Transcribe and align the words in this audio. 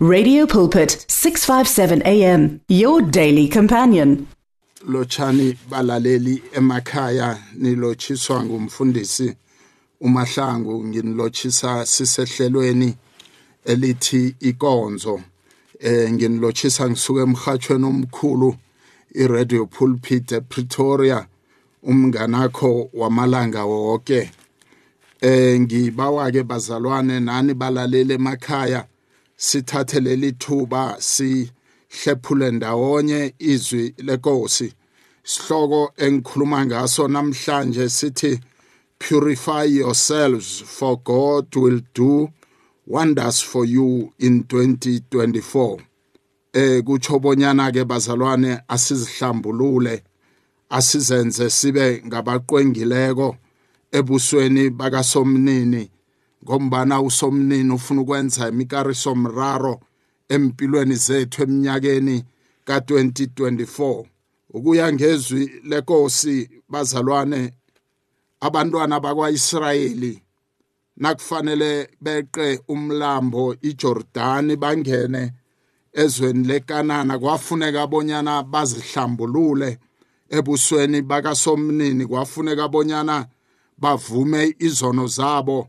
Radio 0.00 0.46
Pulpit 0.46 1.04
657 1.08 2.02
AM 2.06 2.60
your 2.68 3.02
daily 3.02 3.48
companion. 3.48 4.28
Lochani 4.86 5.56
balaleli 5.68 6.42
emakhaya 6.52 7.38
nilotshiswa 7.56 8.44
ngumfundisi 8.44 9.36
uMahlangu 10.00 10.84
nginilochisa 10.84 11.86
sisehlelweni 11.86 12.96
elithi 13.64 14.36
ikonzo 14.40 15.20
eh 15.80 16.12
nginilochisa 16.12 16.90
ngisuka 16.90 17.22
emhathweni 17.22 17.84
omkhulu 17.86 18.56
iRadio 19.14 19.66
Pulpit 19.66 20.32
ePretoria 20.32 21.26
umnganakho 21.82 22.90
wamalanga 22.92 23.64
wonke 23.64 24.30
eh 25.20 25.60
ngibawa 25.60 26.32
ke 26.32 26.42
bazalwane 26.42 27.20
nani 27.20 27.54
balalele 27.54 28.14
emakhaya 28.14 28.84
sithathe 29.38 30.00
leli 30.00 30.32
thuba 30.32 30.96
sihlephule 30.98 32.50
ndawonye 32.50 33.34
izwi 33.38 33.94
lenkosi. 33.98 34.68
Sihloko 35.22 35.92
engikhuluma 35.96 36.66
ngaso 36.66 37.08
namhlanje 37.08 37.88
sithi 37.88 38.40
purify 38.98 39.64
yourselves 39.64 40.62
for 40.76 40.96
God 41.04 41.56
will 41.56 41.80
do 41.94 42.30
wonders 42.86 43.40
for 43.42 43.64
you 43.64 44.12
in 44.18 44.42
2024 44.42 45.78
eh 46.52 46.82
kutsho 46.82 47.18
bonyana 47.18 47.72
ke 47.72 47.84
bazalwane 47.84 48.60
asizihlambulule 48.68 50.02
asizenze 50.70 51.50
sibe 51.50 52.02
ngabaqwengileko 52.06 53.36
ebusweni 53.92 54.70
bakasomnini. 54.70 55.90
Ngombana 56.44 57.00
usomnini 57.00 57.72
ufuna 57.72 58.00
ukwenza 58.00 58.48
imikariso 58.48 59.14
mraro 59.14 59.80
empilweni 60.28 60.94
zethu 60.94 61.42
eminyakeni 61.42 62.24
ka2024 62.66 64.04
ukuya 64.50 64.92
ngezwi 64.92 65.62
lenkosi 65.64 66.50
bazalwane 66.68 67.52
abantwana 68.40 69.00
bakwaIsrayeli 69.00 70.22
nakufanele 70.96 71.88
beqe 72.00 72.60
umlambo 72.68 73.56
iJordani 73.62 74.56
bangene 74.56 75.32
ezweni 75.92 76.46
lekanana. 76.46 77.18
Kwafuneka 77.18 77.86
bonyana 77.86 78.42
bazihlambulule 78.42 79.78
ebusweni 80.30 81.02
bakasomnini. 81.02 82.06
Kwafuneka 82.06 82.68
bonyana 82.68 83.26
bavume 83.78 84.54
izono 84.58 85.06
zabo. 85.06 85.68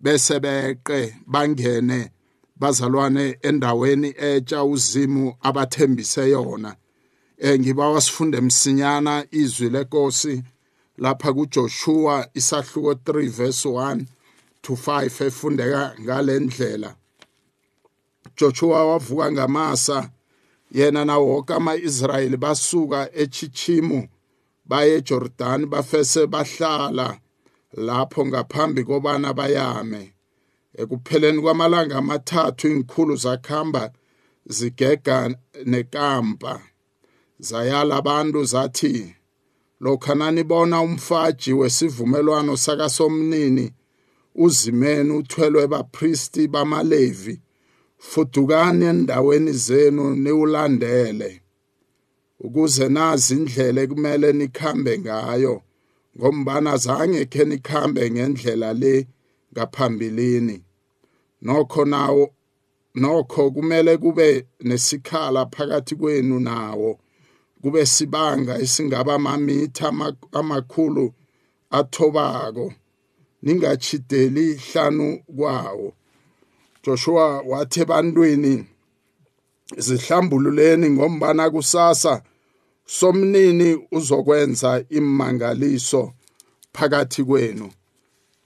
Bese 0.00 0.40
beqe 0.40 1.14
bangene 1.26 2.10
bazalwane 2.56 3.38
endaweni 3.42 4.14
etsha 4.16 4.64
uzimu 4.64 5.34
abathembise 5.40 6.30
yona. 6.30 6.76
Eh 7.38 7.60
ngibawa 7.60 8.00
sifunde 8.00 8.40
msinyana 8.40 9.26
izwi 9.30 9.70
lenkosi 9.70 10.42
lapha 10.98 11.32
kuJoshua 11.32 12.28
isahluko 12.34 12.92
3 12.92 13.28
verse 13.30 13.68
1 13.68 14.04
to 14.62 14.72
5 14.72 15.26
efundeka 15.26 15.94
ngalendlela. 16.00 16.94
Joshua 18.36 18.86
wavuka 18.86 19.32
ngamasa 19.32 20.10
yena 20.72 21.04
nawo 21.04 21.26
wonke 21.26 21.54
ama-Israyeli 21.54 22.36
basuka 22.36 23.10
eChichimu 23.14 24.08
baye 24.64 24.94
eJordani 24.94 25.66
bafese 25.66 26.26
bahlala. 26.26 27.18
Lapho 27.76 28.26
ngaphambi 28.26 28.84
kobana 28.84 29.34
bayame. 29.34 30.14
Ekupheleni 30.74 31.42
kwamalanga 31.42 31.96
amathathu 31.96 32.68
inkhulu 32.68 33.16
zakhamba 33.16 33.92
zigega 34.46 35.34
nekampa. 35.64 36.60
Zayala 37.38 37.96
abantu 37.96 38.44
zathi 38.44 39.14
lokha 39.80 40.14
nanibona 40.14 40.80
umfaji 40.80 41.52
wesivumelwano 41.52 42.56
sakasomnini 42.56 43.72
uzimeni 44.34 45.10
uthwelwe 45.10 45.66
bapristi 45.66 46.48
bamalevi 46.48 47.40
fudukani 47.98 48.84
endaweni 48.84 49.52
zenu 49.52 50.16
niwulandele. 50.16 51.42
Ukuze 52.40 52.88
nazi 52.88 53.34
indlela 53.34 53.82
ekumele 53.82 54.32
nikhambe 54.32 54.98
ngayo 54.98 55.62
ngombana 56.18 56.76
zange 56.76 57.24
khe 57.32 57.44
nikhambe 57.44 58.10
ngendlela 58.10 58.72
le 58.72 58.94
ngaphambilini. 59.52 60.56
Nokho 61.42 61.84
nawo 61.84 62.24
nokho 62.94 63.50
kumele 63.50 63.96
kube 63.96 64.46
nesikhala 64.60 65.46
phakathi 65.46 65.94
kwenu 65.96 66.40
nawo 66.40 66.98
kube 67.62 67.86
sibanga 67.86 68.58
esingaba 68.58 69.14
amamitha 69.14 69.92
amakhulu 70.32 71.14
athobako 71.70 72.72
ningachideli 73.42 74.54
hlanu 74.54 75.22
kwawo. 75.36 75.92
Joshua 76.84 77.40
wathi 77.40 77.80
ebantwini 77.80 78.66
zihlambululeni 79.76 80.90
ngombana 80.90 81.50
kusasa 81.50 82.22
somnini 82.90 83.86
uzokwenza 83.92 84.84
imangaliso 84.90 86.12
phakathi 86.72 87.24
kwenu. 87.24 87.70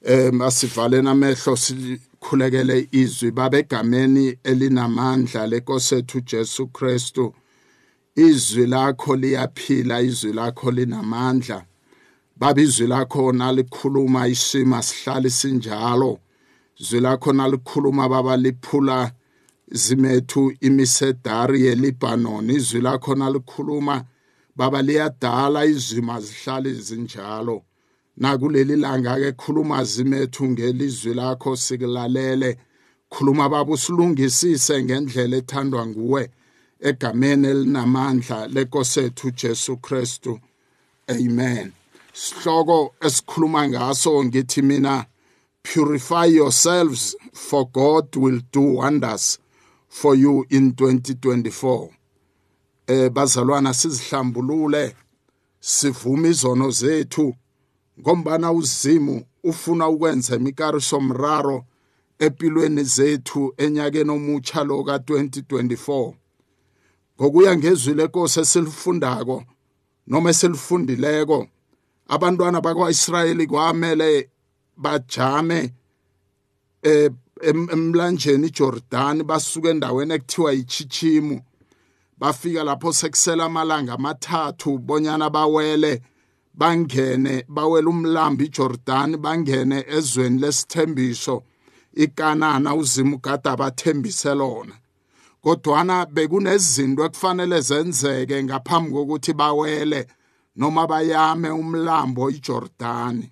Eh 0.03 0.33
masivalena 0.33 1.11
amehlo 1.11 1.57
sikhulekele 1.57 2.89
izwi. 2.93 3.31
Babegameni 3.31 4.39
elinamandla 4.45 5.47
lenkosethu 5.47 6.21
Jesu 6.21 6.67
Kristu. 6.67 7.35
Izwi 8.17 8.67
lakho 8.67 9.17
liyaphila 9.17 10.01
izwi 10.01 10.33
lakho 10.33 10.71
linamandla. 10.71 11.65
Baba 12.37 12.63
izwi 12.63 12.87
lakho 12.87 13.33
nalikhuluma 13.33 14.29
isima 14.29 14.83
sihlale 14.83 15.31
sinjalo. 15.31 16.19
Izwi 16.81 17.01
lakho 17.01 17.33
nalikhuluma 17.33 18.09
baba 18.09 18.37
liphula 18.37 19.13
zimethu 19.69 20.53
imisedari 20.61 21.67
yeLibanon 21.67 22.51
izwi 22.51 22.81
lakho 22.81 23.15
nalikhuluma 23.15 24.05
baba 24.57 24.83
liyadala 24.83 25.65
izima 25.65 26.21
zihlale 26.21 26.73
zinjalo. 26.75 27.63
Nakuleli 28.17 28.77
langa 28.77 29.15
ke 29.17 29.33
khuluma 29.33 29.85
zimethu 29.85 30.45
ngelizwi 30.49 31.15
lakho 31.15 31.57
sikulalele. 31.57 32.57
Khuluma 33.11 33.49
baba 33.49 33.73
usilungisise 33.73 34.85
ngendlela 34.85 35.37
ethandwa 35.37 35.87
nguwe 35.87 36.31
egameni 36.81 37.49
elinamandla 37.49 38.47
lenkosethu 38.47 39.31
Jesu 39.31 39.77
Kristu. 39.77 40.41
Amen. 41.09 41.73
Sihloko 42.13 42.95
esikhuluma 43.01 43.69
ngaso 43.69 44.25
ngithi 44.25 44.63
mina 44.63 45.07
purify 45.63 46.27
yourselves 46.27 47.17
for 47.33 47.69
God 47.69 48.17
will 48.17 48.41
do 48.53 48.61
wonders 48.61 49.39
for 49.89 50.15
you 50.15 50.47
in 50.51 50.73
2024 50.73 52.04
eh 52.87 53.11
bazalwana 53.11 53.75
sizihlambulule 53.75 54.97
sivume 55.61 56.29
izono 56.29 56.71
zethu. 56.71 57.35
Ngombana 58.01 58.53
uzimu 58.53 59.25
ufuna 59.45 59.89
ukwenza 59.89 60.37
imikariso 60.37 61.01
mraro 61.01 61.65
empilweni 62.19 62.85
zethu 62.85 63.55
enyakeni 63.57 64.11
omutsha 64.11 64.65
lo 64.65 64.81
ka2024 64.81 66.15
ngokuya 67.21 67.57
ngezwi 67.57 67.95
lenkosi 67.95 68.41
esilifundako 68.41 69.45
noma 70.07 70.31
esilifundileko 70.31 71.47
abantwana 72.09 72.61
bakwaIsrayeli 72.61 73.47
kwamele 73.47 74.31
bajame 74.77 75.73
eh 76.83 77.11
emlanjeni 77.73 78.47
iJordan 78.47 79.23
basuka 79.23 79.69
endaweni 79.71 80.15
ekuthiwa 80.15 80.53
iChichimu 80.53 81.37
bafika 82.19 82.65
lapho 82.65 82.93
sekusela 82.93 83.45
amalanga 83.45 83.93
amathathu 83.93 84.79
bonyana 84.79 85.31
bawele 85.31 86.03
bangene 86.55 87.45
bawela 87.49 87.89
umlambi 87.91 88.45
iJordan 88.45 89.17
bangene 89.17 89.85
ezweni 89.89 90.41
lesithembiso. 90.41 91.43
Ikanana 91.95 92.75
uzimu 92.75 93.19
gada 93.19 93.53
abathembise 93.53 94.35
lona. 94.35 94.75
Kodwana 95.43 96.07
bekunezinto 96.07 97.05
ekufanele 97.05 97.61
zenzeke 97.61 98.45
ngaphambi 98.45 98.91
kokuthi 98.93 99.33
bawele 99.33 100.07
noma 100.57 100.87
bayame 100.87 101.51
umlambo 101.51 102.31
iJordani. 102.31 103.31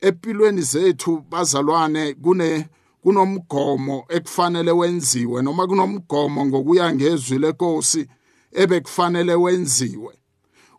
Empilweni 0.00 0.62
zethu 0.62 1.24
bazalwane 1.30 2.14
kune 2.14 2.68
kunomgomo 3.02 4.04
ekufanele 4.08 4.70
wenziwe 4.70 5.42
noma 5.42 5.66
kunomgomo 5.66 6.46
ngokuya 6.46 6.94
ngezwi 6.94 7.38
lenkosi 7.38 8.06
ebekufanele 8.52 9.34
wenziwe. 9.34 10.14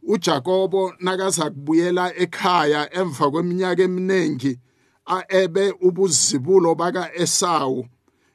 uJakobo 0.03 0.94
nakaza 1.00 1.50
kubuyela 1.50 2.15
ekhaya 2.15 2.94
emva 2.94 3.31
kweminyaka 3.31 3.83
eminingi 3.83 4.59
aebe 5.06 5.73
ubuzibulo 5.81 6.75
baka 6.75 7.15
Esau 7.15 7.85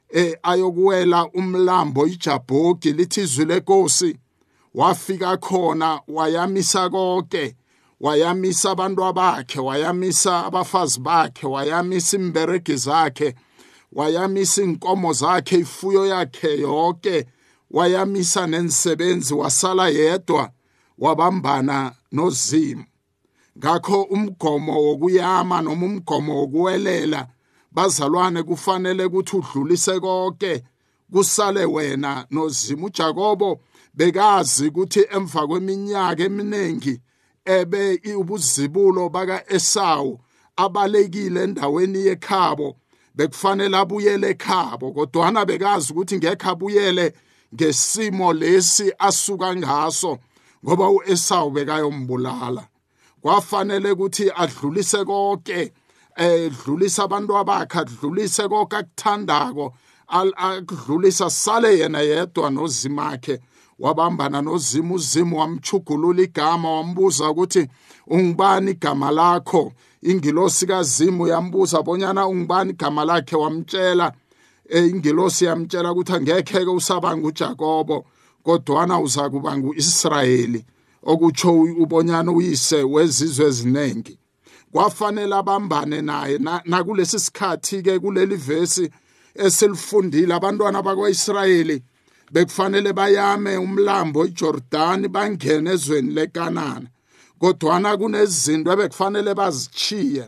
eh 0.09 0.37
ayokuwela 0.43 1.29
umlambo 1.35 2.07
iJabhogi 2.07 2.93
lithi 2.93 3.21
izwi 3.21 3.45
lenkosi 3.45 4.19
wafika 4.75 5.37
khona 5.37 6.01
wayamisa 6.09 6.91
konke 6.91 7.57
wayamisa 8.01 8.71
abantu 8.71 9.05
abakhe 9.05 9.61
wayamisa 9.61 10.47
abafazi 10.47 11.01
bakhe 11.01 11.47
wayamisa 11.47 12.17
imberegi 12.17 12.77
zakhe 12.77 13.35
wayamisa 13.97 14.63
inkomo 14.63 15.13
zakhe 15.13 15.59
ifuyo 15.59 16.07
yakhe 16.07 16.61
yonke 16.61 17.27
wayamisa 17.71 18.47
nensebenzi 18.47 19.35
wasala 19.35 19.89
yedwa 19.89 20.51
wabambana 20.99 21.93
nozimu 22.13 22.85
ngakho 23.59 24.03
umgomo 24.03 24.83
wokuyama 24.83 25.63
noma 25.63 25.87
umgomo 25.87 26.37
wokuwelela 26.41 27.27
bazalwane 27.73 28.43
kufanele 28.43 29.05
ukuthi 29.05 29.37
udlulise 29.37 30.01
konke. 30.01 30.63
Kusale 31.13 31.65
wena 31.65 32.27
nozimu 32.31 32.87
uJakobo 32.87 33.61
bekazi 33.95 34.69
ukuthi 34.69 35.07
emva 35.11 35.47
kweminyaka 35.47 36.23
eminingi 36.25 37.01
ebe 37.45 38.01
ubuzibulo 38.17 39.09
baka 39.09 39.53
Esau 39.53 40.21
abalekile 40.57 41.43
endaweni 41.43 42.07
yekhabo 42.07 42.77
bekufanele 43.17 43.77
abuyele 43.77 44.31
ekhabo 44.31 44.93
kodwa 44.93 45.45
bekazi 45.47 45.93
ukuthi 45.93 46.17
ngekho 46.17 46.51
abuyele 46.51 47.15
ngesimo 47.55 48.33
lesi 48.33 48.93
asuka 48.99 49.57
ngaso 49.57 50.19
ngoba 50.65 50.91
uEsau 50.91 51.51
bekayombulala. 51.51 52.69
Kwafanele 53.21 53.91
ukuthi 53.91 54.31
adlulise 54.31 55.05
konke 55.05 55.73
edlulisa 56.17 57.05
abantu 57.05 57.37
abakhe 57.37 57.79
adlulise 57.79 58.49
konke 58.49 58.77
akuthandako 58.77 59.75
akudlulisa 60.09 61.31
sale 61.31 61.79
yena 61.79 62.01
yedwa 62.01 62.51
nozimakhe 62.51 63.41
wabambana 63.79 64.43
nozimu 64.43 64.95
uzimu 64.95 65.39
wamchugulula 65.39 66.23
igama 66.23 66.71
wambuza 66.71 67.31
ukuthi 67.31 67.69
ungibani 68.07 68.71
igama 68.71 69.11
lakho? 69.11 69.73
Ingilosi 70.11 70.67
kazimu 70.67 71.27
yambuza 71.27 71.83
bonyana 71.83 72.27
ungibani 72.29 72.71
igama 72.71 73.05
lakhe 73.05 73.37
wamtshela 73.37 74.13
ingilosi 74.71 75.45
yamtshela 75.45 75.93
ukuthi 75.93 76.13
angekhe 76.13 76.65
ke 76.65 76.71
usaba 76.71 77.17
nguJakobo 77.17 78.07
kodwana 78.43 79.01
uza 79.01 79.31
kuba 79.31 79.57
nguIsrayeli 79.59 80.65
okutsho 81.03 81.51
ubonyana 81.83 82.33
uyise 82.33 82.83
wezizwe 82.83 83.47
eziningi 83.47 84.19
kwafanele 84.73 85.35
abambane 85.35 86.03
naye 86.03 86.39
nakulesi 86.65 87.21
sikhathi 87.21 87.83
ke 87.83 87.99
kuleli 87.99 88.37
vesi 88.37 88.91
esilifundile 89.35 90.35
abantwana 90.35 90.83
bakwaIsrayeli 90.83 91.83
bekufanele 92.33 92.93
bayame 92.93 93.57
umlambo 93.57 94.27
iJordan 94.27 95.09
bangene 95.09 95.71
ezweni 95.71 96.11
leKanana 96.15 96.89
kodwana 97.39 97.97
kunezinto 97.97 98.73
ebekufanele 98.73 99.35
bazichiye 99.35 100.25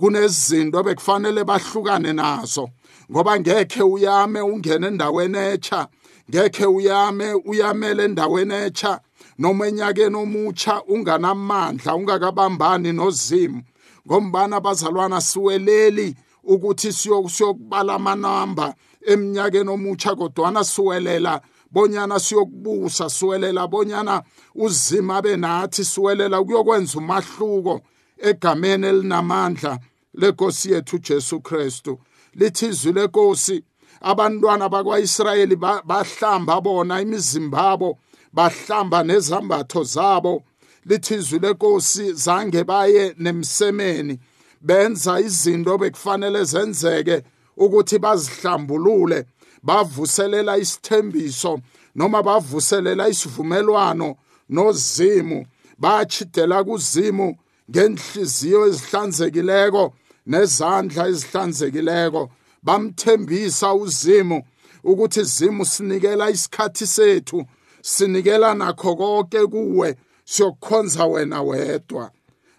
kunezinto 0.00 0.80
ebekufanele 0.80 1.44
bahlukane 1.44 2.12
nazo. 2.12 2.68
Ngoba 3.10 3.40
ngekhe 3.40 3.82
uyame 3.82 4.40
ungene 4.40 4.86
endaweni 4.86 5.38
etsha 5.38 5.88
ngekhe 6.30 6.66
uyame 6.66 7.32
uyamele 7.32 8.04
endaweni 8.04 8.54
etsha 8.54 9.00
noma 9.38 9.66
enyakeni 9.68 10.16
omutsha 10.16 10.82
unganamandla 10.88 11.94
ungakabambani 11.96 12.92
nozimu. 12.92 13.62
Ngombana 14.06 14.56
abazalwana 14.56 15.20
siweleli 15.20 16.14
ukuthi 16.44 16.92
siyokubala 16.92 17.94
amanamba 17.94 18.74
eminyakeni 19.06 19.70
omutsha 19.70 20.14
kodwana 20.14 20.64
siwelela 20.64 21.40
bonyana 21.70 22.20
siyokubusa 22.20 23.10
siwelela 23.10 23.66
bonyana 23.66 24.22
uzima 24.54 25.22
benathi 25.22 25.84
siwelela 25.84 26.44
kuyokwenza 26.44 26.98
umahluko 26.98 27.80
egameni 28.18 28.86
elinamandla 28.86 29.78
lenkosi 30.14 30.72
yethu 30.72 30.98
Jesu 30.98 31.40
Kristu. 31.40 31.98
Lithi 32.34 32.66
izwi 32.66 32.92
lenkosi 32.92 33.64
abantwana 34.00 34.68
bakwaIsrayeli 34.68 35.56
bahlamba 35.84 36.60
bona 36.60 37.00
imizimba 37.00 37.62
yabo 37.62 37.98
bahlamba 38.32 39.02
nezambatho 39.02 39.84
zabo. 39.84 40.42
Lithi 40.84 41.14
izwi 41.14 41.38
lenkosi 41.38 42.12
zange 42.12 42.64
baye 42.64 43.14
nemsemeni 43.18 44.18
benza 44.60 45.20
izinto 45.20 45.78
bekufanele 45.78 46.44
zenzeke 46.44 47.22
ukuthi 47.56 47.98
bazihlambulule. 47.98 49.26
Bavuselela 49.62 50.58
isithembiso 50.58 51.60
noma 51.94 52.22
bavuselela 52.22 53.08
isivumelwano 53.08 54.16
nozimu. 54.48 55.46
Bachidela 55.78 56.64
kuzimu 56.64 57.36
ngenhliziyo 57.70 58.66
ezihlanzekileko 58.66 59.94
nezandla 60.26 61.08
ezihlanzekileko. 61.08 62.30
Bamthembisa 62.62 63.74
uzimu 63.74 64.42
ukuthi 64.84 65.24
zimu 65.24 65.64
sinikela 65.66 66.30
isikhathi 66.30 66.86
sethu 66.86 67.44
sinikela 67.82 68.54
nakho 68.54 68.96
konke 68.96 69.46
kuwe 69.46 69.96
siyokukhonza 70.24 71.04
wena 71.06 71.42
wedwa. 71.42 72.10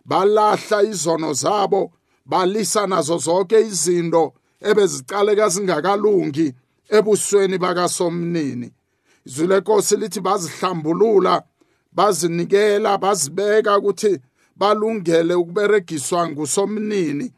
Balahla 0.06 0.84
izono 0.84 1.34
zabo 1.34 1.92
balisa 2.26 2.88
nazo 2.88 3.18
zonke 3.18 3.62
izinto 3.62 4.34
ebezicaleka 4.62 5.50
zingakalungi 5.50 6.54
ebusweni 6.92 7.58
bakasomnini. 7.58 8.74
Izwi 9.26 9.48
lenkosi 9.48 9.96
lithi 9.98 10.20
bazihlambulula 10.22 11.44
bazinikela 11.92 12.98
bazibeka 12.98 13.78
ukuthi 13.78 14.20
balungele 14.56 15.34
ukuberegiswa 15.34 16.30
ngusomnini. 16.30 17.34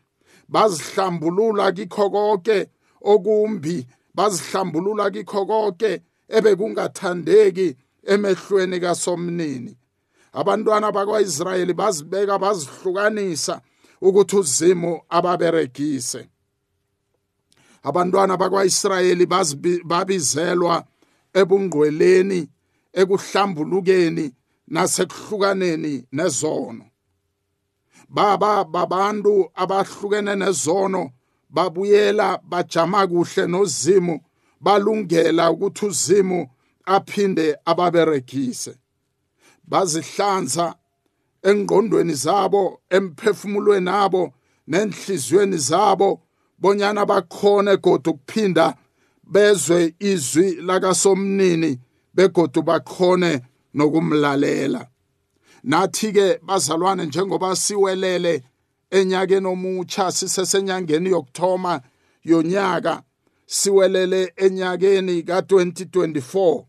Bazihlambulula 0.49 1.71
kikho 1.71 2.09
konke 2.09 2.67
okumbi 3.01 3.87
bazihlambulula 4.15 5.11
kikho 5.11 5.45
konke 5.45 6.01
ebekungathandeki 6.29 7.75
emehlweni 8.03 8.79
kasomnini. 8.79 9.77
Abantwana 10.33 10.91
bakwaIsrayeli 10.91 11.73
bazibeka 11.73 12.39
bazihlukanisa 12.39 13.61
ukuthi 14.01 14.35
uzimu 14.35 15.01
ababeregise. 15.09 16.27
Abantwana 17.83 18.37
bakwaIsrayeli 18.37 19.25
babizelwa 19.85 20.83
ebungqweleni 21.33 22.49
ekuhlambulukeni 22.93 24.33
nasekuhlukaneni 24.67 26.05
nezono. 26.11 26.85
Baba 28.09 28.63
babantu 28.63 29.49
abahlukene 29.55 30.35
nezono 30.35 31.11
babuyela 31.49 32.39
bajama 32.49 33.07
kuhle 33.07 33.47
nozimu 33.47 34.21
balungela 34.61 35.51
ukuthi 35.51 35.85
uzimu 35.85 36.49
aphinde 36.85 37.55
ababeregise. 37.65 38.77
Bazihlanza 39.67 40.75
engqondweni 41.43 42.13
zabo 42.13 42.81
emphefumulweni 42.89 43.89
abo 43.89 44.33
nenhliziyweni 44.67 45.57
zabo 45.57 46.22
bonyana 46.63 47.05
bakhone 47.05 47.77
kodwa 47.77 48.13
ukuphinda 48.13 48.75
bezwe 49.23 49.93
izwi 49.99 50.51
lakasomnini 50.55 51.79
begodu 52.13 52.61
bakhone 52.61 53.41
nokumlalela. 53.73 54.87
Nathi 55.63 56.13
ke 56.13 56.39
bazalwane 56.41 57.05
njengoba 57.05 57.55
siwelele 57.55 58.43
enyakeni 58.91 59.47
omutsha 59.47 60.11
sisesenyangeni 60.11 61.09
yokthoma 61.09 61.81
yonyaka 62.23 63.03
siwelele 63.45 64.33
enyakeni 64.37 65.21
ka2024 65.21 66.63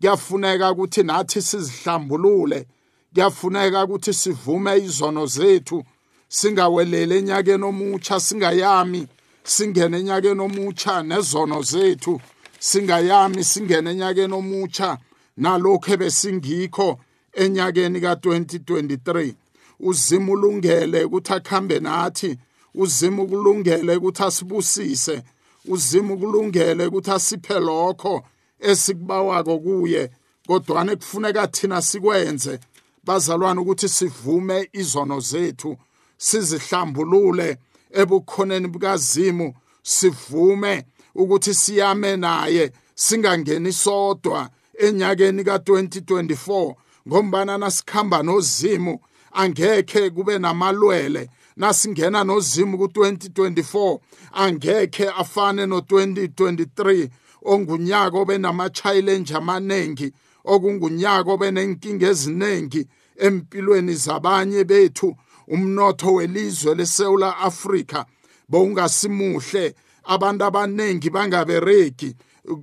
kuyafuneka 0.00 0.72
ukuthi 0.72 1.02
nathi 1.02 1.42
sizihlambulule 1.42 2.66
kuyafuneka 3.14 3.84
ukuthi 3.84 4.14
sivume 4.14 4.78
izono 4.78 5.26
zethu 5.26 5.84
singawelele 6.28 7.18
enyakeni 7.18 7.64
omutsha 7.64 8.20
singayami 8.20 9.08
singene 9.46 9.98
enyakeni 9.98 10.40
omutsha 10.40 11.02
nezono 11.02 11.62
zethu. 11.62 12.20
Singayami 12.58 13.44
singene 13.44 13.90
enyakeni 13.90 14.34
omutsha 14.34 14.98
nalokho 15.36 15.92
ebesingikho 15.94 16.98
enyakeni 17.32 17.98
ka2023 18.00 19.34
uzima 19.80 20.32
ulungele 20.32 21.04
ukuthi 21.04 21.32
akhambe 21.32 21.80
nathi. 21.80 22.38
Uzima 22.74 23.22
ukulungele 23.22 23.96
ukuthi 23.96 24.22
asibusise. 24.22 25.22
Uzima 25.68 26.14
ukulungele 26.14 26.86
ukuthi 26.86 27.10
asiphe 27.10 27.60
lokho 27.60 28.22
esikubawako 28.60 29.58
kuye. 29.58 30.10
Kodwana 30.46 30.96
kufuneka 30.96 31.46
thina 31.46 31.82
sikwenze 31.82 32.58
bazalwane 33.04 33.60
ukuthi 33.60 33.88
sivume 33.88 34.68
izono 34.72 35.20
zethu 35.20 35.76
sizihlambulule 36.18 37.58
ebukhoneni 38.00 38.68
bukazimu 38.68 39.54
sivume 39.82 40.84
ukuthi 41.14 41.54
siyame 41.54 42.16
naye 42.16 42.72
singangeni 42.94 43.72
sodwa 43.72 44.50
enyakeni 44.78 45.42
ka2024 45.42 46.74
ngombana 47.08 47.58
nasikhamba 47.58 48.22
nozimu 48.22 48.98
angekhe 49.32 50.10
kube 50.10 50.38
namalwele. 50.38 51.30
Nasingena 51.56 52.24
nozimu 52.24 52.76
ku2024 52.76 53.98
angekhe 54.32 55.08
afane 55.08 55.66
no2023 55.66 57.08
ongunyaka 57.44 58.18
obe 58.18 58.38
nama-challenge 58.38 59.34
amaningi 59.34 60.12
okungunyaka 60.44 61.30
obe 61.32 61.50
nenkinga 61.50 62.06
eziningi 62.06 62.86
empilweni 63.16 63.94
zabanye 63.94 64.64
bethu. 64.64 65.16
Umnotho 65.48 66.14
welizwe 66.14 66.74
lesewula 66.74 67.38
afrika 67.38 68.06
bowungasimuhle. 68.48 69.74
Abantu 70.04 70.44
abaningi 70.44 71.10
bangabereki 71.10 72.16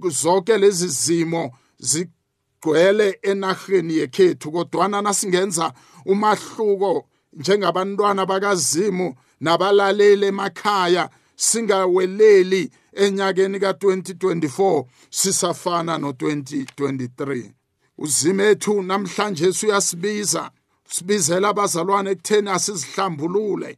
zonke 0.10 0.58
lezi 0.58 0.88
zimo 0.88 1.52
zigcwele 1.80 3.20
enaheni 3.22 3.98
yekhethu 3.98 4.52
kodwana 4.52 5.02
nasingenza 5.02 5.74
umahluko 6.06 7.06
njengabantwana 7.34 8.26
bakazimu 8.26 9.16
nabalaleli 9.40 10.26
emakhaya 10.26 11.10
singaweleli 11.36 12.72
enyakeni 12.94 13.58
ka2024 13.58 14.86
sisafana 15.10 15.98
no2023 15.98 17.52
uzimethu 17.98 18.82
namhlanje 18.82 19.54
uyasibiza 19.64 20.52
sibizela 20.90 21.50
abazalwane 21.50 22.12
ekutheni 22.12 22.50
asizihlambulule. 22.50 23.78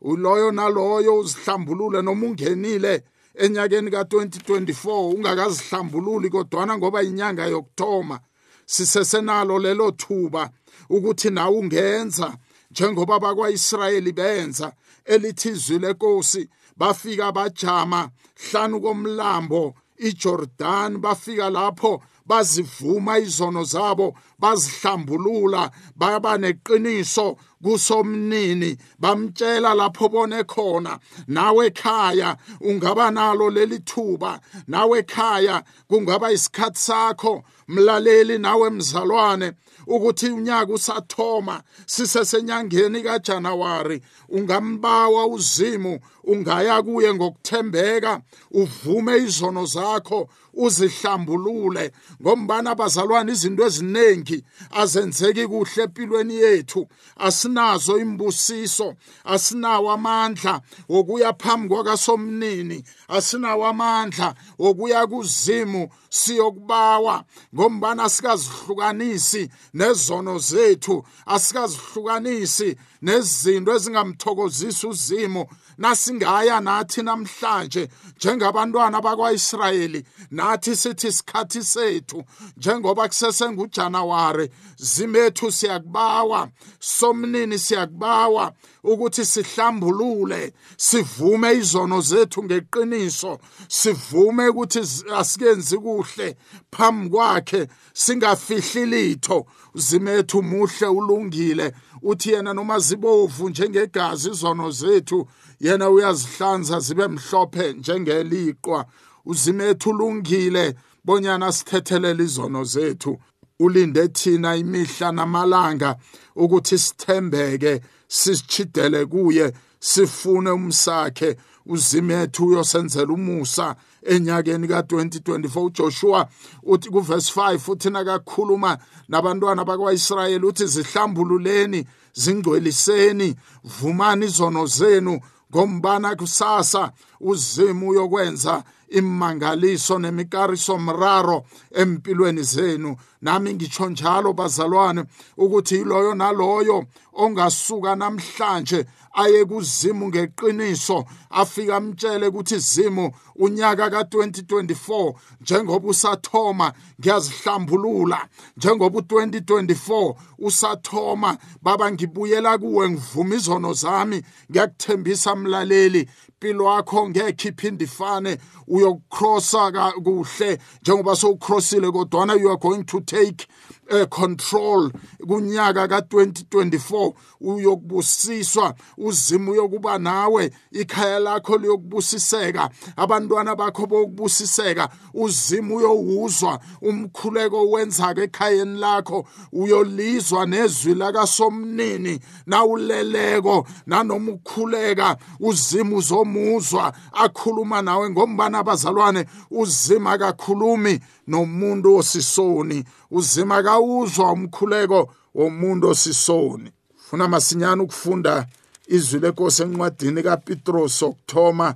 Uloyo 0.00 0.52
naloyo 0.52 1.18
uzihlambulule 1.18 2.02
noma 2.02 2.26
ungenile 2.26 3.04
enyakeni 3.34 3.90
ka2024 3.90 5.14
ungakazihlambululi 5.14 6.30
kodwana 6.30 6.78
ngoba 6.78 7.02
inyanga 7.02 7.46
yokuthoma 7.46 8.20
sisesenalo 8.66 9.58
lelo 9.58 9.90
thuba 9.90 10.50
ukuthi 10.90 11.30
nawe 11.30 11.56
ungenza 11.56 12.36
njengoba 12.70 13.18
bakwaIsrayeli 13.18 14.12
benza 14.12 14.72
elithi 15.04 15.48
izwi 15.48 15.78
lenkosi 15.78 16.48
bafika 16.76 17.32
bajama 17.32 18.10
hlanu 18.34 18.80
komlambo 18.80 19.74
iJordan 19.98 20.98
bafika 20.98 21.50
lapho 21.50 22.02
bazivuma 22.26 23.18
izono 23.18 23.64
zabo 23.64 24.14
bazihlambulula 24.38 25.70
baba 25.96 26.38
neqiniso 26.38 27.36
kusomnini 27.62 28.76
bamtshela 28.98 29.74
lapho 29.74 30.08
bone 30.08 30.44
khona 30.44 30.98
nawe 31.28 31.66
ekhaya 31.66 32.36
ungaba 32.60 33.10
nalo 33.10 33.50
leli 33.50 33.78
thuba 33.78 34.40
nawe 34.66 34.98
ekhaya 34.98 35.62
kungaba 35.88 36.32
isikhathi 36.32 36.80
sakho 36.80 37.44
mlaleli 37.68 38.38
nawe 38.38 38.70
mzalwane 38.70 39.52
ukuthi 39.86 40.26
unyaka 40.30 40.72
usathoma 40.72 41.62
sisesenyangeni 41.86 43.02
kaJanuwari 43.02 44.02
ungambawa 44.28 45.26
uzimu 45.26 46.00
ungaya 46.24 46.82
kuye 46.82 47.14
ngokuthembeka 47.14 48.20
uvume 48.50 49.16
izono 49.18 49.66
zakho 49.66 50.28
uzihlambulule. 50.54 51.92
Ngombana 52.22 52.70
abazalwane 52.70 53.32
izinto 53.32 53.66
eziningi 53.66 54.44
azenzeki 54.70 55.46
kuhle 55.46 55.82
empilweni 55.82 56.34
yethu. 56.34 56.88
Asinazo 57.16 57.98
imbusiso 57.98 58.94
asinawo 59.24 59.90
amandla 59.90 60.60
wokuya 60.88 61.32
phambi 61.32 61.68
kwakasomnini 61.68 62.84
asinawo 63.08 63.66
amandla 63.66 64.34
wokuya 64.58 65.06
kuzimu 65.06 65.88
siyokubawa. 66.10 67.24
Ngombana 67.54 68.08
sikazihlukanisi 68.08 69.48
nezono 69.74 70.38
zethu 70.38 71.04
asikazihlukanisi 71.26 72.76
nezinto 73.02 73.74
ezingamthokozisi 73.74 74.86
uzimo 74.86 75.48
nasingaya 75.78 76.60
nathi 76.60 77.02
namhlanje 77.02 77.88
njengabantwana 78.16 79.00
bakwaIsrayeli 79.00 80.04
nathi 80.30 80.76
sithi 80.76 81.06
isikhathi 81.06 81.64
sethu 81.64 82.24
njengoba 82.56 83.08
kusese 83.08 83.50
nguJanuwari 83.50 84.50
zimethu 84.76 85.52
siyakubawa 85.52 86.48
somnini 86.80 87.58
siyakubawa 87.58 88.52
ukuthi 88.84 89.24
sihlambulule 89.24 90.52
sivume 90.76 91.52
izono 91.54 92.00
zethu 92.00 92.44
ngeqiniso 92.44 93.38
sivume 93.68 94.48
ukuthi 94.48 94.80
asikenzi 95.16 95.78
kuhle 95.78 96.36
phambi 96.70 97.10
kwakhe 97.10 97.68
singafihli 97.92 98.86
litho 98.86 99.46
zimethu 99.74 100.42
muhle 100.42 100.86
ulungile 100.86 101.74
uthi 102.02 102.30
yena 102.30 102.54
noma 102.54 102.78
zibovu 102.78 103.48
njengegazi 103.48 104.30
izono 104.30 104.70
zethu 104.70 105.28
yena 105.60 105.90
uyazihlanza 105.90 106.80
zibe 106.80 107.08
mhlophe 107.08 107.72
njengeliqwa 107.72 108.86
uzimethu 109.24 109.90
ulungile 109.90 110.74
bonyana 111.04 111.52
sithethelele 111.52 112.24
izono 112.24 112.64
zethu. 112.64 113.18
Ulinde 113.58 114.08
thina 114.08 114.56
imihla 114.56 115.12
namalanga 115.12 115.96
ukuthi 116.36 116.78
sithembeke 116.78 117.80
sisichidele 118.08 119.06
kuye 119.06 119.52
sifune 119.80 120.50
umsakhe. 120.50 121.36
Uzimethu 121.66 122.46
uyosenzela 122.46 123.12
umusa 123.12 123.76
enyakeni 124.02 124.66
ka2024 124.66 125.64
uJoshua 125.64 126.28
uthi 126.62 126.90
kuverse 126.90 127.40
5 127.40 127.72
uthi 127.72 127.90
nakakhuluma 127.90 128.78
nabantwana 129.08 129.64
bakwaIsrayeli 129.64 130.46
uthi 130.46 130.66
zihlambululeni 130.66 131.86
zingcweliseni 132.12 133.36
vumani 133.64 134.26
izono 134.26 134.66
zenu 134.66 135.20
ngombana 135.50 136.16
kusasa 136.16 136.92
uzimu 137.20 137.88
uyokwenza 137.88 138.64
imangaliso 138.92 139.98
nemikariso 139.98 140.78
mraro 140.78 141.44
empilweni 141.74 142.42
zenu. 142.42 142.96
Nami 143.22 143.54
ngitsho 143.54 143.88
njalo 143.88 144.32
bazalwane 144.32 145.04
ukuthi 145.36 145.76
iloyo 145.76 146.14
naloyo 146.14 146.84
ongasuka 147.12 147.96
namhlanje 147.96 148.86
aye 149.12 149.44
kuzimu 149.44 150.08
ngeqiniso 150.08 151.04
afika 151.30 151.76
amtshele 151.76 152.26
ukuthi 152.26 152.58
zimu 152.58 153.12
unyaka 153.36 153.86
ka2024 153.88 155.14
njengoba 155.40 155.88
usathoma 155.88 156.72
ngiyazihlambulula. 157.00 158.28
Njengoba 158.56 158.98
u2024 158.98 160.14
usathoma 160.38 161.38
baba 161.62 161.92
ngibuyela 161.92 162.58
kuwe 162.58 162.90
ngivuma 162.90 163.34
izono 163.34 163.72
zami 163.72 164.22
ngiyakuthembisa 164.50 165.36
mlaleli. 165.36 166.08
Impilo 166.42 166.64
yakho 166.64 167.08
ngeke 167.08 167.48
iphinde 167.48 167.84
ifane. 167.84 168.38
Uyokukrossa 168.68 169.92
kuhle 170.04 170.58
njengoba 170.82 171.16
sowucrossile 171.16 171.90
kodwana 171.92 172.34
you 172.40 172.50
are 172.50 172.56
going 172.56 172.84
to 172.84 173.00
take 173.00 173.46
uh, 173.90 174.04
control. 174.06 174.90
Kunyaka 175.26 175.86
ka2024 175.88 177.12
uyokubusiswa 177.40 178.74
uzima 178.98 179.50
uyokuba 179.50 179.98
nawe 179.98 180.50
ikhaya 180.72 181.18
lakho 181.18 181.56
liyokubusiseka 181.56 182.70
abantwana 182.96 183.56
bakho 183.56 183.86
bokubusiseka 183.86 184.88
uzima 185.14 185.74
uyowuzwa 185.74 186.60
umkhuleko 186.82 187.70
wenzaka 187.70 188.22
ekhayeni 188.22 188.78
lakho 188.80 189.26
uyolizwa 189.52 190.46
nezwi 190.46 190.94
lakasomnini 190.94 192.20
nawuleleko 192.46 193.66
nanoma 193.86 194.32
ukhuleka 194.32 195.16
uzima 195.40 195.96
uzomuzwa 196.32 196.92
akhuluma 197.12 197.82
nawe 197.82 198.10
ngombana 198.10 198.58
abazalwane 198.58 199.26
uzima 199.50 200.18
kakhulumi 200.18 201.00
nomuntu 201.26 201.96
osisoni. 201.96 202.84
Uzima 203.10 203.62
kawuzwa 203.62 204.32
umkhuleko 204.32 205.12
womuntu 205.34 205.88
osisoni. 205.88 206.70
Funa 206.96 207.28
masinyana 207.28 207.82
ukufunda 207.82 208.46
izwi 208.88 209.20
lenkosi 209.20 209.62
encwadini 209.62 210.22
kaPetros 210.22 210.98
sokuthoma 210.98 211.74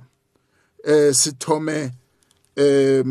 eh 0.83 1.13
sithome 1.13 1.91
eh 2.55 3.03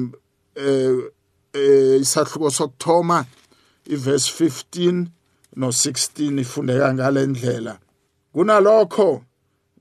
eh 0.56 2.00
isahluko 2.00 2.50
sokuthoma 2.50 3.24
iverse 3.86 4.44
15 4.44 5.06
no 5.56 5.68
16 5.68 6.40
ifundeka 6.40 6.94
ngalendlela 6.94 7.78
kunalokho 8.32 9.22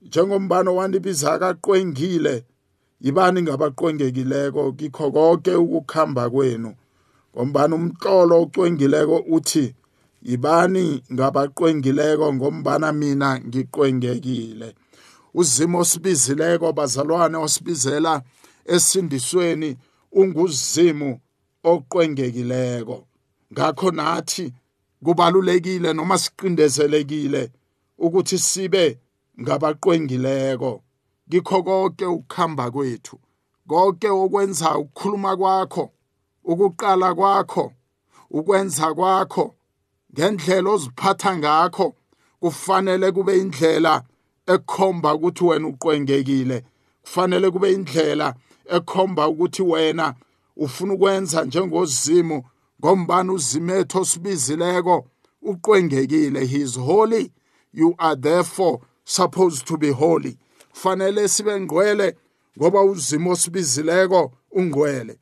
njengombano 0.06 0.76
wanibiza 0.76 1.40
kaqwengile 1.40 2.44
yibani 3.02 3.42
ngabaqwengekileko? 3.42 4.72
Kikho 4.72 5.12
konke 5.12 5.56
ukukhamba 5.56 6.30
kwenu. 6.30 6.76
Ngombana 7.36 7.76
umhlolo 7.76 8.42
ocwengileko 8.42 9.18
uthi 9.28 9.76
yibani 10.22 11.04
ngabaqwengileko 11.14 12.34
ngombana 12.34 12.92
mina 12.92 13.40
ngiqwengekile. 13.40 14.76
Uzimo 15.34 15.80
osibizileko 15.80 16.74
bazalwane 16.74 17.38
osibizela 17.38 18.22
esindisweni 18.66 19.78
unguzimu 20.12 21.20
oqwengekileko. 21.64 23.08
Ngakho 23.54 23.92
nathi 23.92 24.54
kubalulekile 25.04 25.94
noma 25.94 26.18
siqindezelekile 26.18 27.52
ukuthi 27.98 28.38
sibe 28.40 29.00
ngabaqwengileko. 29.42 30.82
Kikho 31.30 31.63
konke 31.63 32.06
ukukhamba 32.06 32.72
kwethu 32.72 33.20
konke 33.68 34.10
okwenza 34.10 34.77
ukukhuluma 34.77 35.38
kwakho 35.38 35.92
ukuqala 36.44 37.15
kwakho 37.15 37.74
ukwenza 38.30 38.94
kwakho 38.94 39.56
ngendlela 40.13 40.70
oziphatha 40.70 41.38
ngakho 41.38 41.96
kufanele 42.39 43.12
kube 43.12 43.38
indlela 43.38 44.04
ekhomba 44.48 45.15
ukuthi 45.15 45.44
wena 45.44 45.68
uqwengekile. 45.68 46.63
Kufanele 47.01 47.51
kube 47.51 47.74
indlela 47.74 48.36
ekhomba 48.75 49.27
ukuthi 49.27 49.62
wena 49.62 50.13
ufuna 50.56 50.94
ukwenza 50.94 51.46
njengozimu 51.46 52.44
ngombani 52.80 53.32
uzimetho 53.32 54.00
osibizileko 54.01 55.08
uqwengekile. 55.42 56.46
He 56.46 56.62
is 56.62 56.75
holy. 56.75 57.32
You 57.74 57.96
are 57.98 58.15
therefore 58.15 58.80
supposed 59.06 59.66
to 59.68 59.78
be 59.78 59.92
holy. 59.92 60.38
Kufanele 60.74 61.28
sibe 61.28 61.60
ngqwele 61.60 62.16
ngoba 62.58 62.82
uzimo 62.82 63.32
osibizileko 63.32 64.32
ungqwele 64.52 65.20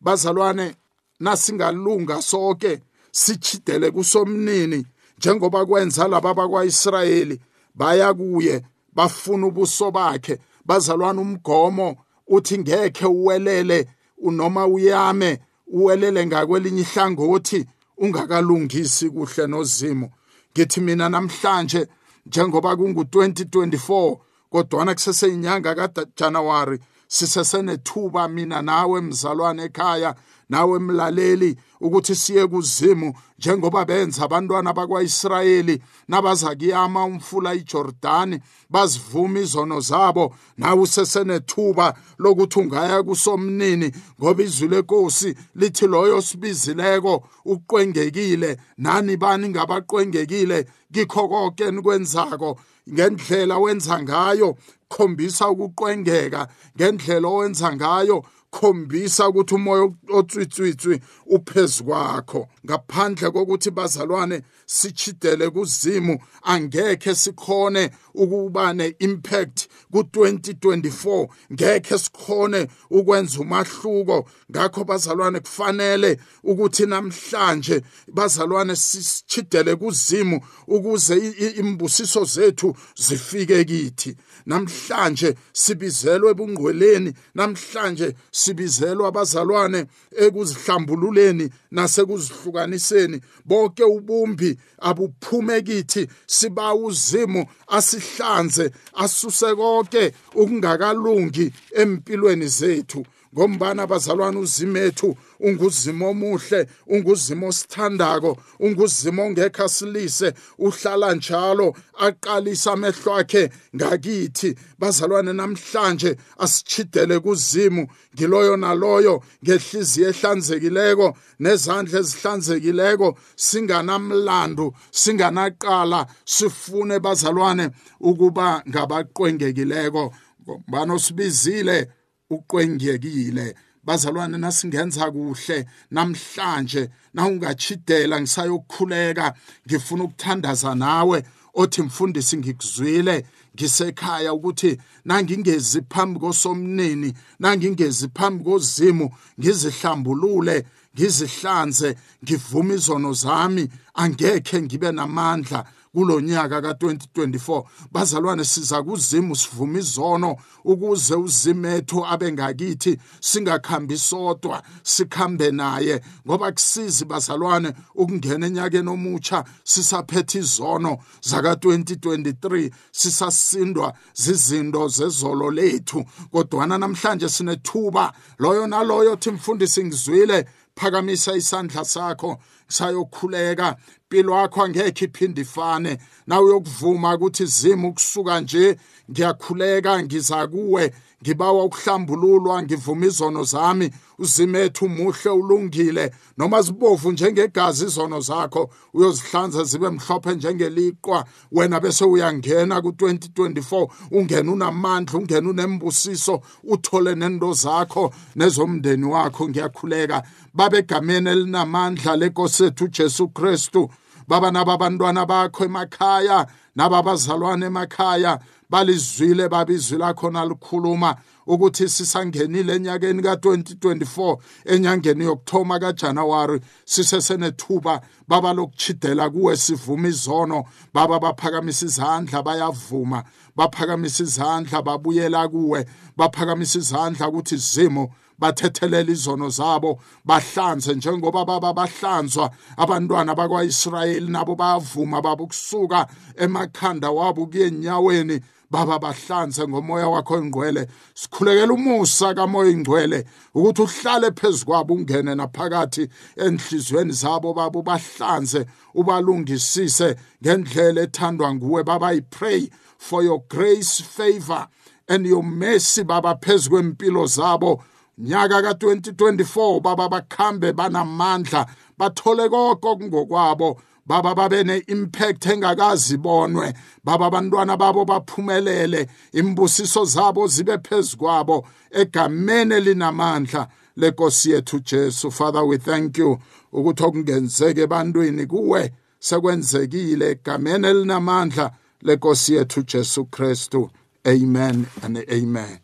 bazalwane 0.00 0.74
nasingalunga 1.20 2.22
sonke 2.22 2.80
sichidele 3.10 3.90
kusomnini 3.90 4.86
njengoba 5.18 5.66
kwenza 5.66 6.08
laba 6.08 6.34
bakwaIsrayeli 6.34 7.40
baya 7.74 8.14
kuye 8.14 8.62
bafuna 8.92 9.46
ubuso 9.46 9.90
bakhe. 9.90 10.38
Bazalwana 10.64 11.20
umgomo 11.20 11.96
uthi 12.28 12.58
ngeke 12.58 13.06
uwelele 13.06 13.88
unoma 14.18 14.66
uyame 14.66 15.38
uwelele 15.66 16.26
ngakwelinye 16.26 16.80
ihlangothi 16.80 17.66
ungakalungisi 17.98 19.10
kuhle 19.10 19.46
nozimo. 19.46 20.10
Ngithi 20.52 20.80
mina 20.80 21.08
namhlanje 21.08 21.86
njengoba 22.26 22.76
kungu-2024 22.76 24.16
kodwana 24.50 24.94
kuseseyinyanga 24.94 25.74
kaJanuwari 25.74 26.78
sisesenethuba 27.08 28.28
mina 28.28 28.62
nawe 28.62 29.00
mzalwane 29.00 29.62
ekhaya 29.62 30.14
nawe 30.48 30.78
mlaleli 30.78 31.56
ukuthi 31.84 32.14
siye 32.14 32.46
kuzimu 32.46 33.14
njengoba 33.38 33.84
benza 33.84 34.24
abantwana 34.24 34.72
bakwaIsrayeli 34.72 35.82
nabaza 36.08 36.56
kuyama 36.56 37.04
umfula 37.04 37.54
iJordani 37.54 38.40
bazivuma 38.70 39.38
izono 39.40 39.80
zabo. 39.80 40.34
Nawe 40.58 40.80
usesenethuba 40.80 41.94
lokuthi 42.18 42.58
ungaya 42.58 43.02
kusomnini 43.02 43.92
ngoba 44.20 44.42
izwi 44.42 44.68
lenkosi 44.68 45.34
lithi 45.54 45.86
loyo 45.86 46.22
sibizileko 46.22 47.24
uqwengekile. 47.44 48.56
Nani 48.78 49.16
bani 49.16 49.48
ngabaqwengekile? 49.48 50.66
Kikho 50.92 51.28
konke 51.28 51.70
nikwenzako 51.70 52.60
ngendlela 52.92 53.58
wenza 53.58 54.02
ngayo 54.02 54.56
khombisa 54.88 55.48
ukuqwengeka. 55.48 56.48
Ngendlela 56.76 57.28
owenza 57.28 57.76
ngayo 57.76 58.24
khombisa 58.54 59.28
ukuthi 59.28 59.54
umoya 59.54 59.84
otswitswitswi 60.18 61.00
uphezu 61.34 61.84
kwakho 61.84 62.40
ngaphandle 62.66 63.30
kokuthi 63.30 63.70
bazalwane 63.70 64.42
sichidele 64.66 65.50
kuzimu 65.50 66.18
angekhe 66.42 67.14
sikhone 67.14 67.90
ukuba 68.14 68.72
ne-impact 68.72 69.68
ku-2024 69.92 71.28
ngekhe 71.52 71.98
sikhone 71.98 72.68
ukwenza 72.90 73.40
umahluko. 73.40 74.28
Ngakho 74.50 74.84
bazalwane 74.84 75.40
kufanele 75.40 76.18
ukuthi 76.42 76.86
namhlanje 76.86 77.82
bazalwane 78.08 78.76
sichidele 78.76 79.76
kuzimu 79.76 80.40
ukuze 80.66 81.16
imbusiso 81.56 82.24
zethu 82.24 82.76
zifike 82.96 83.64
kithi. 83.64 84.16
Namhlanje 84.46 85.34
sibizelwe 85.52 86.30
ebungqweleni 86.30 87.12
namhlanje 87.34 88.14
sibizelwa 88.44 89.08
abazalwane 89.08 89.86
ekuzihlambululeni 90.24 91.50
nasekuzihlukaniseni. 91.70 93.20
Bonke 93.44 93.84
ubumbi 93.84 94.58
abuphume 94.78 95.62
kithi 95.62 96.08
siba 96.26 96.74
uzimu 96.74 97.46
asihlanze 97.66 98.70
asuse 98.94 99.54
konke 99.54 100.12
ukungakalungi 100.34 101.52
empilweni 101.80 102.48
zethu. 102.48 103.06
Ngombana 103.34 103.82
abazalwane 103.82 104.38
uzimethu 104.38 105.16
unguzimo 105.40 106.08
omuhle 106.10 106.66
unguzimo 106.86 107.48
osithandako 107.48 108.38
unguzimo 108.60 109.22
ongekho 109.26 109.64
asilise 109.64 110.34
uhlala 110.58 111.14
njalo 111.14 111.76
aqalisa 111.98 112.72
amehlo 112.72 113.14
akhe 113.14 113.50
ngakithi. 113.76 114.54
Bazalwane 114.78 115.32
namhlanje 115.32 116.16
asichidele 116.38 117.20
kuzimu 117.20 117.88
ngiloyo 118.14 118.56
naloyo 118.56 119.22
ngehliziyo 119.44 120.08
ehlanzekileko 120.08 121.16
nezandla 121.40 121.98
ezihlanzekileko. 122.00 123.18
Singanamlando 123.36 124.74
singanaqala 124.90 126.06
sifune 126.24 126.98
bazalwane 126.98 127.70
ukuba 128.00 128.62
ngabaqwengekileko. 128.68 130.14
Ngombana 130.42 130.94
osibizile 130.94 131.88
uqwengekile 132.34 133.54
bazalwane 133.84 134.38
nasingenza 134.38 135.10
kuhle. 135.10 135.66
Namhlanje 135.90 136.90
na 137.14 137.26
ungachidela 137.26 138.20
ngisayokukhuleka 138.20 139.34
ngifuna 139.66 140.04
ukuthandaza 140.04 140.74
nawe. 140.74 141.24
Othi 141.54 141.82
mfundisi 141.82 142.36
ngikuzwile 142.36 143.26
ngisekhaya 143.54 144.34
ukuthi 144.34 144.78
nangingezi 145.04 145.82
phambi 145.82 146.20
kosomnini 146.20 147.14
nangingezi 147.38 148.08
phambi 148.08 148.44
kozimu 148.44 149.10
ngizihlambulule 149.40 150.66
ngizihlanze 150.94 151.96
ngivume 152.24 152.74
izono 152.74 153.12
zami. 153.12 153.68
Angekhe 153.94 154.62
ngibe 154.62 154.92
namandla 154.92 155.64
kulonyaka 155.94 156.60
ka2024 156.60 157.64
bazalwane 157.92 158.44
siza 158.44 158.82
kuzimu 158.82 159.36
sivuma 159.36 159.78
izono 159.78 160.36
ukuze 160.64 161.14
uzimethu 161.14 162.06
abe 162.06 162.32
ngakithi 162.32 162.98
singakhambi 163.20 163.98
sodwa 163.98 164.62
sikhambe 164.82 165.50
naye. 165.50 166.00
Ngoba 166.26 166.52
kusizi 166.52 167.04
bazalwane 167.04 167.72
ukungena 167.94 168.46
enyakeni 168.46 168.88
omutsha 168.90 169.44
sisaphethe 169.64 170.38
izono 170.38 170.98
zaka2023 171.28 172.70
sisasindwa 172.92 173.94
zizinto 174.14 174.88
zezolo 174.88 175.50
lethu. 175.50 176.04
Kodwana 176.32 176.78
namhlanje 176.78 177.28
sinethuba 177.28 178.12
loyo 178.38 178.66
naloyo 178.66 179.16
thi 179.16 179.30
mfundisi 179.30 179.84
ngizwile 179.84 180.46
phakamisa 180.76 181.36
isandla 181.36 181.84
sakho 181.84 182.38
sayokhuleka. 182.68 183.76
Impilo 184.14 184.34
yakho 184.34 184.62
angekhe 184.62 185.04
iphinde 185.04 185.40
ifane. 185.40 185.98
Na 186.26 186.40
uyokuvuma 186.40 187.14
ukuthi 187.14 187.46
zima 187.46 187.88
ukusuka 187.88 188.40
nje 188.40 188.76
ngiyakhuleka 189.10 190.02
ngiza 190.02 190.46
kuwe 190.46 190.92
ngibawa 191.22 191.64
ukuhlambululwa 191.64 192.62
ngivuma 192.62 193.06
izono 193.06 193.44
zami 193.44 193.90
uzimethu 194.18 194.88
muhle 194.88 195.30
ulungile. 195.30 196.10
Noma 196.38 196.62
zibovu 196.62 197.12
njengegazi 197.12 197.84
izono 197.84 198.20
zakho 198.20 198.70
uyozihlanza 198.94 199.64
zibe 199.64 199.90
mhlophe 199.90 200.34
njengeliqwa 200.34 201.24
wena 201.52 201.80
bese 201.80 202.04
uyangena 202.04 202.78
ku2024 202.78 203.88
ungena 204.10 204.52
unamandla 204.52 205.18
ungena 205.18 205.50
unembusiso 205.50 206.40
uthole 206.64 207.14
nendo 207.14 207.52
zakho 207.52 208.14
nezomndeni 208.36 209.04
wakho. 209.04 209.48
Ngiyakhuleka. 209.48 210.22
Babegameni 210.54 211.30
elinamandla 211.30 212.16
lenkosi 212.16 212.64
ethu 212.64 212.84
uJesu 212.84 213.28
Kristu. 213.28 213.90
Baba 214.28 214.50
nababantwana 214.50 215.26
bakho 215.26 215.64
emakhaya 215.64 216.46
nababazalwane 216.76 217.66
emakhaya 217.66 218.38
balizwile 218.70 219.48
babizwi 219.48 219.98
lakho 219.98 220.30
nalikhuluma 220.30 221.16
ukuthi 221.46 221.88
sisangenile 221.88 222.74
enyakeni 222.74 223.22
ka2024 223.22 224.38
enyangeni 224.64 225.24
yokuthoma 225.24 225.78
kaJanuwari 225.78 226.60
sisesenethuba. 226.84 228.00
Baba 228.28 228.52
lokuchidela 228.52 229.30
kuwe 229.30 229.56
sivuma 229.56 230.08
izono. 230.08 230.64
Baba 230.94 231.20
baphakamisa 231.20 231.86
izandla 231.86 232.42
bayavuma. 232.42 233.24
Baphakamisa 233.56 234.22
izandla 234.22 234.82
babuyela 234.82 235.48
kuwe. 235.48 235.86
Baphakamisa 236.16 236.78
izandla 236.78 237.28
ukuthi 237.28 237.56
zimo 237.56 238.14
bathethelela 238.38 239.12
izono 239.12 239.48
zabo 239.48 240.00
bahlanze 240.24 240.94
njengoba 240.94 241.44
baba 241.44 241.72
bahlanzwa. 241.72 242.50
Abantwana 242.76 243.34
bakwaIsrayeli 243.34 244.30
nabo 244.30 244.54
bayavuma 244.56 245.22
babo 245.22 245.46
kusuka 245.46 246.06
emakhanda 246.36 247.10
wabo 247.10 247.46
kuye 247.46 247.66
enyaweni 247.66 248.40
baba 248.70 248.98
bahlanze 248.98 249.68
ngomoya 249.68 250.08
wakho 250.08 250.38
ingcwele 250.38 250.88
sikhulekela 251.14 251.72
umusa 251.72 252.34
kamoya 252.34 252.70
ingcwele 252.70 253.24
ukuthi 253.54 253.82
uhlale 253.82 254.30
phezukwabo 254.30 254.94
ungene 254.94 255.34
naphakathi 255.34 256.08
enhlizweni 256.36 257.12
zabo 257.12 257.54
baba 257.54 257.82
bahlanze 257.82 258.66
ubalungisise 258.94 260.16
ngendlela 260.42 261.00
ethandwa 261.02 261.54
nguwe. 261.54 261.84
Baba 261.84 262.06
i 262.06 262.20
pray 262.20 262.68
for 262.98 263.22
your 263.22 263.42
grace 263.48 264.00
favor 264.00 264.66
and 265.08 265.26
your 265.26 265.42
mercy 265.42 266.02
baba 266.02 266.34
phezu 266.34 266.70
kwempilo 266.70 267.26
zabo. 267.26 267.82
Nyaka 268.18 268.62
ka2024 268.62 269.80
baba 269.80 270.08
bakhambe 270.08 270.72
banamandla 270.72 271.66
bathole 271.98 272.48
konke 272.48 272.88
okungokwabo. 272.88 273.80
Baba 274.06 274.34
babe 274.34 274.64
ne-impact 274.64 275.46
engakazi 275.46 276.16
bonwe 276.18 276.74
baba 277.04 277.26
abantwana 277.26 277.76
babo 277.76 278.04
baphumelele 278.04 279.08
imbusiso 279.32 280.04
zabo 280.04 280.46
zibe 280.46 280.78
phezu 280.78 281.16
kwabo 281.16 281.66
egameni 281.90 282.74
elinamandla 282.74 283.68
lenkosi 283.96 284.50
yethu 284.50 284.80
Jesu. 284.80 285.30
Father 285.30 285.64
we 285.64 285.78
thank 285.78 286.18
you 286.18 286.38
ukuthi 286.72 287.02
okungenzeke 287.04 287.80
ebantwini 287.80 288.46
kuwe 288.46 288.92
sekwenzekile 289.18 290.30
egameni 290.30 290.86
elinamandla 290.86 291.70
lenkosi 292.02 292.54
yethu 292.54 292.82
Jesu 292.82 293.24
Kristu. 293.24 293.90
Amen 294.26 294.86
and 295.02 295.16
amen. 295.30 295.83